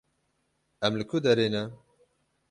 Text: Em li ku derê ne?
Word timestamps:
Em 0.85 0.93
li 0.99 1.03
ku 1.09 1.17
derê 1.25 1.47
ne? 1.53 1.63